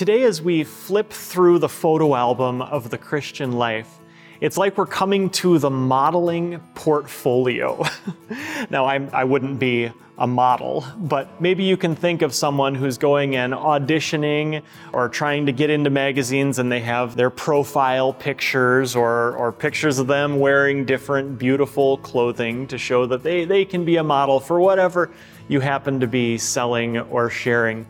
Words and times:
Today, 0.00 0.22
as 0.22 0.40
we 0.40 0.64
flip 0.64 1.10
through 1.10 1.58
the 1.58 1.68
photo 1.68 2.14
album 2.14 2.62
of 2.62 2.88
the 2.88 2.96
Christian 2.96 3.52
life, 3.52 3.98
it's 4.40 4.56
like 4.56 4.78
we're 4.78 4.86
coming 4.86 5.28
to 5.28 5.58
the 5.58 5.68
modeling 5.68 6.58
portfolio. 6.74 7.84
now, 8.70 8.86
I'm, 8.86 9.10
I 9.12 9.24
would 9.24 9.42
not 9.42 9.58
be 9.58 9.92
a 10.16 10.26
model, 10.26 10.86
but 10.96 11.38
maybe 11.38 11.64
you 11.64 11.76
can 11.76 11.94
think 11.94 12.22
of 12.22 12.32
someone 12.32 12.74
who's 12.74 12.96
going 12.96 13.36
and 13.36 13.52
auditioning 13.52 14.62
or 14.94 15.10
trying 15.10 15.44
to 15.44 15.52
get 15.52 15.68
into 15.68 15.90
magazines 15.90 16.58
and 16.58 16.72
they 16.72 16.80
have 16.80 17.14
their 17.14 17.28
profile 17.28 18.14
pictures 18.14 18.96
or, 18.96 19.36
or 19.36 19.52
pictures 19.52 19.98
of 19.98 20.06
them 20.06 20.38
wearing 20.38 20.86
different 20.86 21.38
beautiful 21.38 21.98
clothing 21.98 22.66
to 22.68 22.78
show 22.78 23.04
that 23.04 23.22
they, 23.22 23.44
they 23.44 23.66
can 23.66 23.84
be 23.84 23.98
a 23.98 24.02
model 24.02 24.40
for 24.40 24.60
whatever 24.60 25.10
you 25.48 25.60
happen 25.60 26.00
to 26.00 26.06
be 26.06 26.38
selling 26.38 26.96
or 26.96 27.28
sharing. 27.28 27.84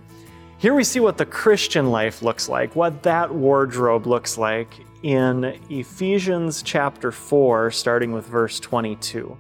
Here 0.60 0.74
we 0.74 0.84
see 0.84 1.00
what 1.00 1.16
the 1.16 1.24
Christian 1.24 1.90
life 1.90 2.20
looks 2.20 2.46
like, 2.46 2.76
what 2.76 3.02
that 3.04 3.34
wardrobe 3.34 4.06
looks 4.06 4.36
like 4.36 4.68
in 5.02 5.58
Ephesians 5.70 6.62
chapter 6.62 7.10
4, 7.10 7.70
starting 7.70 8.12
with 8.12 8.26
verse 8.26 8.60
22. 8.60 9.38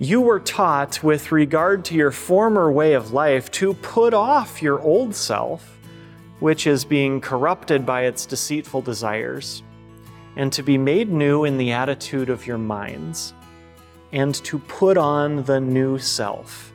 You 0.00 0.20
were 0.20 0.40
taught 0.40 1.00
with 1.04 1.30
regard 1.30 1.84
to 1.84 1.94
your 1.94 2.10
former 2.10 2.72
way 2.72 2.94
of 2.94 3.12
life 3.12 3.52
to 3.52 3.74
put 3.74 4.12
off 4.12 4.60
your 4.60 4.80
old 4.80 5.14
self, 5.14 5.78
which 6.40 6.66
is 6.66 6.84
being 6.84 7.20
corrupted 7.20 7.86
by 7.86 8.06
its 8.06 8.26
deceitful 8.26 8.82
desires, 8.82 9.62
and 10.34 10.52
to 10.54 10.64
be 10.64 10.76
made 10.76 11.08
new 11.08 11.44
in 11.44 11.56
the 11.56 11.70
attitude 11.70 12.30
of 12.30 12.48
your 12.48 12.58
minds, 12.58 13.32
and 14.10 14.34
to 14.42 14.58
put 14.58 14.96
on 14.96 15.44
the 15.44 15.60
new 15.60 15.98
self 15.98 16.73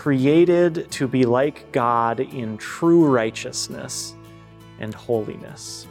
created 0.00 0.90
to 0.90 1.06
be 1.06 1.26
like 1.26 1.70
God 1.72 2.20
in 2.20 2.56
true 2.56 3.04
righteousness 3.04 4.14
and 4.78 4.94
holiness. 4.94 5.86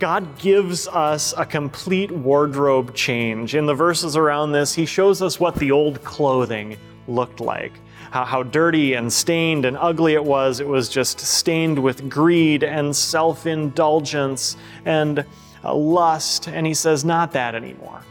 God 0.00 0.36
gives 0.40 0.88
us 0.88 1.32
a 1.38 1.46
complete 1.46 2.10
wardrobe 2.10 2.96
change. 2.96 3.54
In 3.54 3.64
the 3.64 3.74
verses 3.76 4.16
around 4.16 4.50
this, 4.50 4.74
He 4.74 4.86
shows 4.86 5.22
us 5.22 5.38
what 5.38 5.54
the 5.54 5.70
old 5.70 6.02
clothing 6.02 6.76
looked 7.06 7.38
like. 7.38 7.74
How, 8.10 8.24
how, 8.24 8.42
dirty 8.42 8.94
and 8.94 9.12
stained 9.12 9.64
and 9.64 9.76
ugly 9.76 10.14
it 10.14 10.24
was. 10.24 10.58
It 10.58 10.66
was 10.66 10.88
just 10.88 11.20
stained 11.20 11.80
with 11.80 12.10
greed 12.10 12.64
and 12.64 12.94
self 12.94 13.46
indulgence 13.46 14.56
and 14.84 15.24
uh, 15.62 15.72
lust. 15.72 16.48
And 16.48 16.66
He 16.66 16.74
says, 16.74 17.04
Not 17.04 17.30
that 17.34 17.54
anymore. 17.54 18.02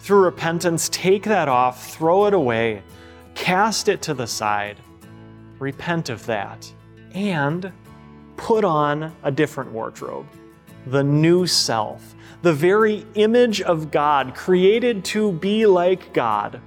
Through 0.00 0.24
repentance, 0.24 0.88
take 0.88 1.22
that 1.22 1.46
off, 1.46 1.92
throw 1.92 2.26
it 2.26 2.34
away, 2.34 2.82
Cast 3.38 3.88
it 3.88 4.02
to 4.02 4.14
the 4.14 4.26
side, 4.26 4.76
repent 5.58 6.10
of 6.10 6.26
that, 6.26 6.70
and 7.14 7.72
put 8.36 8.64
on 8.64 9.14
a 9.22 9.30
different 9.30 9.70
wardrobe, 9.70 10.26
the 10.86 11.04
new 11.04 11.46
self, 11.46 12.16
the 12.42 12.52
very 12.52 13.06
image 13.14 13.62
of 13.62 13.90
God, 13.92 14.34
created 14.34 15.04
to 15.06 15.32
be 15.32 15.66
like 15.66 16.12
God. 16.12 16.60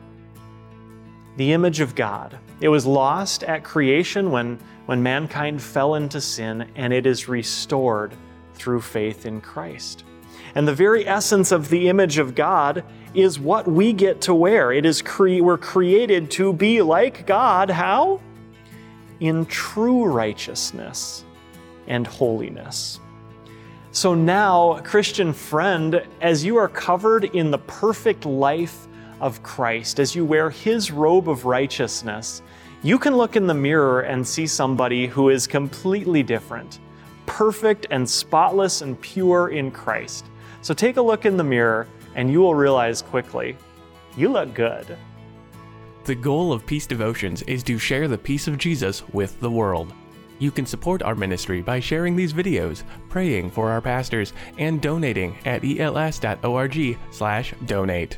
The 1.35 1.51
image 1.51 1.81
of 1.81 1.93
God. 1.93 2.39
It 2.61 2.69
was 2.69 2.85
lost 2.85 3.43
at 3.43 3.65
creation 3.65 4.31
when, 4.31 4.57
when 4.85 5.03
mankind 5.03 5.61
fell 5.61 5.95
into 5.95 6.21
sin, 6.21 6.71
and 6.75 6.93
it 6.93 7.05
is 7.05 7.27
restored 7.27 8.15
through 8.55 8.81
faith 8.81 9.25
in 9.25 9.41
Christ. 9.41 10.05
And 10.55 10.67
the 10.67 10.75
very 10.75 11.07
essence 11.07 11.51
of 11.51 11.69
the 11.69 11.89
image 11.89 12.17
of 12.17 12.35
God 12.35 12.83
is 13.13 13.39
what 13.39 13.67
we 13.67 13.93
get 13.93 14.21
to 14.21 14.33
wear. 14.33 14.71
It 14.71 14.85
is 14.85 15.01
cre- 15.01 15.41
we're 15.41 15.57
created 15.57 16.31
to 16.31 16.53
be 16.53 16.81
like 16.81 17.25
God. 17.25 17.69
How? 17.69 18.21
In 19.19 19.45
true 19.45 20.05
righteousness 20.05 21.25
and 21.87 22.07
holiness. 22.07 22.99
So 23.91 24.15
now, 24.15 24.79
Christian 24.83 25.33
friend, 25.33 26.01
as 26.21 26.45
you 26.45 26.55
are 26.55 26.69
covered 26.69 27.25
in 27.25 27.51
the 27.51 27.57
perfect 27.57 28.25
life 28.25 28.87
of 29.19 29.43
Christ, 29.43 29.99
as 29.99 30.15
you 30.15 30.23
wear 30.23 30.49
his 30.49 30.91
robe 30.91 31.29
of 31.29 31.43
righteousness, 31.43 32.41
you 32.83 32.97
can 32.97 33.15
look 33.17 33.35
in 33.35 33.47
the 33.47 33.53
mirror 33.53 34.01
and 34.01 34.25
see 34.25 34.47
somebody 34.47 35.07
who 35.07 35.29
is 35.29 35.45
completely 35.45 36.23
different, 36.23 36.79
perfect 37.31 37.87
and 37.91 38.07
spotless 38.07 38.81
and 38.81 38.99
pure 38.99 39.49
in 39.49 39.71
Christ. 39.71 40.25
So 40.61 40.73
take 40.73 40.97
a 40.97 41.01
look 41.01 41.25
in 41.25 41.37
the 41.37 41.45
mirror 41.45 41.87
and 42.13 42.29
you 42.29 42.41
will 42.41 42.55
realize 42.55 43.01
quickly 43.01 43.55
you 44.17 44.27
look 44.27 44.53
good. 44.53 44.97
The 46.03 46.15
goal 46.15 46.51
of 46.51 46.65
Peace 46.65 46.85
Devotions 46.85 47.41
is 47.43 47.63
to 47.63 47.77
share 47.77 48.09
the 48.09 48.17
peace 48.17 48.49
of 48.49 48.57
Jesus 48.57 49.07
with 49.13 49.39
the 49.39 49.49
world. 49.49 49.93
You 50.39 50.51
can 50.51 50.65
support 50.65 51.03
our 51.03 51.15
ministry 51.15 51.61
by 51.61 51.79
sharing 51.79 52.17
these 52.17 52.33
videos, 52.33 52.83
praying 53.07 53.51
for 53.51 53.69
our 53.69 53.79
pastors, 53.79 54.33
and 54.57 54.81
donating 54.81 55.37
at 55.45 55.63
els.org/donate. 55.63 58.17